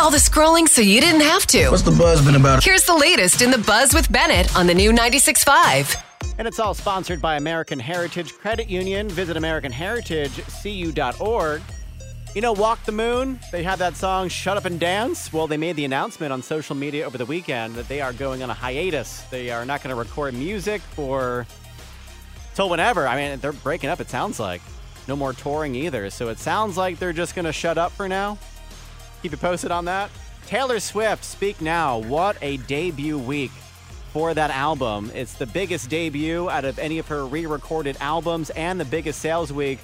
all 0.00 0.10
the 0.10 0.16
scrolling 0.16 0.66
so 0.66 0.80
you 0.80 0.98
didn't 0.98 1.20
have 1.20 1.46
to. 1.46 1.68
What's 1.68 1.82
the 1.82 1.90
buzz 1.90 2.24
been 2.24 2.34
about? 2.34 2.64
Here's 2.64 2.84
the 2.84 2.94
latest 2.94 3.42
in 3.42 3.50
the 3.50 3.58
buzz 3.58 3.92
with 3.92 4.10
Bennett 4.10 4.56
on 4.56 4.66
the 4.66 4.72
new 4.72 4.92
96.5. 4.92 6.02
And 6.38 6.48
it's 6.48 6.58
all 6.58 6.72
sponsored 6.72 7.20
by 7.20 7.36
American 7.36 7.78
Heritage 7.78 8.32
Credit 8.32 8.66
Union. 8.66 9.10
Visit 9.10 9.36
AmericanHeritageCU.org. 9.36 11.60
You 12.34 12.40
know, 12.40 12.52
Walk 12.52 12.82
the 12.84 12.92
Moon, 12.92 13.38
they 13.52 13.62
have 13.62 13.78
that 13.80 13.94
song 13.94 14.30
Shut 14.30 14.56
Up 14.56 14.64
and 14.64 14.80
Dance. 14.80 15.34
Well, 15.34 15.46
they 15.46 15.58
made 15.58 15.76
the 15.76 15.84
announcement 15.84 16.32
on 16.32 16.42
social 16.42 16.74
media 16.74 17.04
over 17.04 17.18
the 17.18 17.26
weekend 17.26 17.74
that 17.74 17.88
they 17.88 18.00
are 18.00 18.14
going 18.14 18.42
on 18.42 18.48
a 18.48 18.54
hiatus. 18.54 19.20
They 19.24 19.50
are 19.50 19.66
not 19.66 19.82
going 19.82 19.94
to 19.94 20.00
record 20.00 20.32
music 20.32 20.80
for 20.80 21.46
till 22.54 22.70
whenever. 22.70 23.06
I 23.06 23.16
mean, 23.16 23.38
they're 23.40 23.52
breaking 23.52 23.90
up, 23.90 24.00
it 24.00 24.08
sounds 24.08 24.40
like. 24.40 24.62
No 25.08 25.16
more 25.16 25.34
touring 25.34 25.74
either. 25.74 26.08
So 26.08 26.30
it 26.30 26.38
sounds 26.38 26.78
like 26.78 26.98
they're 26.98 27.12
just 27.12 27.34
going 27.34 27.44
to 27.44 27.52
shut 27.52 27.76
up 27.76 27.92
for 27.92 28.08
now. 28.08 28.38
Keep 29.22 29.32
you 29.32 29.38
posted 29.38 29.70
on 29.70 29.84
that. 29.84 30.10
Taylor 30.46 30.80
Swift, 30.80 31.24
Speak 31.24 31.60
Now. 31.60 31.98
What 31.98 32.36
a 32.42 32.56
debut 32.56 33.18
week 33.18 33.52
for 34.12 34.34
that 34.34 34.50
album. 34.50 35.10
It's 35.14 35.34
the 35.34 35.46
biggest 35.46 35.88
debut 35.88 36.48
out 36.50 36.64
of 36.64 36.78
any 36.78 36.98
of 36.98 37.06
her 37.08 37.26
re 37.26 37.46
recorded 37.46 37.96
albums 38.00 38.50
and 38.50 38.80
the 38.80 38.84
biggest 38.84 39.20
sales 39.20 39.52
week 39.52 39.78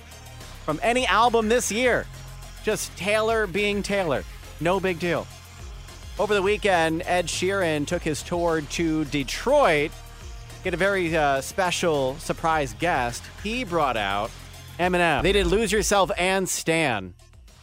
from 0.64 0.80
any 0.82 1.06
album 1.06 1.48
this 1.48 1.70
year. 1.70 2.06
Just 2.64 2.96
Taylor 2.96 3.46
being 3.46 3.82
Taylor. 3.82 4.24
No 4.60 4.80
big 4.80 4.98
deal. 4.98 5.26
Over 6.18 6.34
the 6.34 6.42
weekend, 6.42 7.02
Ed 7.04 7.26
Sheeran 7.26 7.86
took 7.86 8.02
his 8.02 8.22
tour 8.22 8.62
to 8.62 9.04
Detroit. 9.04 9.92
Get 10.64 10.74
a 10.74 10.78
very 10.78 11.14
uh, 11.16 11.42
special 11.42 12.16
surprise 12.18 12.74
guest. 12.78 13.22
He 13.44 13.62
brought 13.64 13.96
out 13.96 14.30
Eminem. 14.80 15.22
They 15.22 15.32
did 15.32 15.46
Lose 15.46 15.70
Yourself 15.70 16.10
and 16.18 16.48
Stan. 16.48 17.14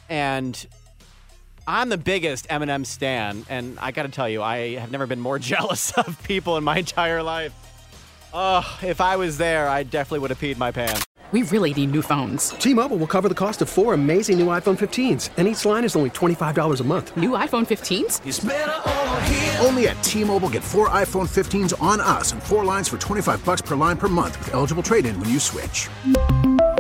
And 0.08 0.66
I'm 1.68 1.90
the 1.90 1.98
biggest 1.98 2.48
Eminem 2.50 2.86
stan, 2.86 3.46
and 3.50 3.78
I 3.80 3.92
got 3.92 4.04
to 4.04 4.10
tell 4.10 4.28
you, 4.28 4.44
I 4.44 4.76
have 4.76 4.92
never 4.92 5.08
been 5.08 5.22
more 5.22 5.40
jealous 5.54 5.92
of 5.98 6.22
people 6.24 6.58
in 6.58 6.64
my 6.64 6.80
entire 6.80 7.24
life. 7.24 7.54
Oh, 8.34 8.80
if 8.82 9.00
I 9.00 9.16
was 9.16 9.38
there, 9.38 9.70
I 9.70 9.84
definitely 9.84 10.20
would 10.20 10.32
have 10.32 10.40
peed 10.40 10.58
my 10.58 10.72
pants. 10.72 11.06
We 11.32 11.44
really 11.44 11.74
need 11.74 11.92
new 11.92 12.02
phones. 12.02 12.50
T-Mobile 12.50 12.98
will 12.98 13.08
cover 13.08 13.28
the 13.28 13.36
cost 13.36 13.62
of 13.64 13.70
four 13.70 13.94
amazing 13.94 14.38
new 14.38 14.48
iPhone 14.48 14.78
15s, 14.78 15.30
and 15.38 15.48
each 15.48 15.66
line 15.66 15.84
is 15.84 15.96
only 15.96 16.10
$25 16.12 16.80
a 16.80 16.84
month. 16.84 17.16
New 17.18 17.32
iPhone 17.32 17.66
15s? 17.66 19.66
Only 19.66 19.88
at 19.88 20.04
T-Mobile 20.04 20.50
get 20.50 20.64
four 20.64 20.90
iPhone 20.90 21.28
15s 21.28 21.82
on 21.82 22.02
us 22.02 22.34
and 22.34 22.44
four 22.44 22.66
lines 22.66 22.88
for 22.88 22.98
25 22.98 23.44
bucks 23.46 23.62
per 23.62 23.76
line 23.76 23.98
per 23.98 24.10
month 24.10 24.38
with 24.40 24.54
eligible 24.54 24.84
trade-in 24.84 25.20
when 25.20 25.30
you 25.30 25.40
switch. 25.40 25.90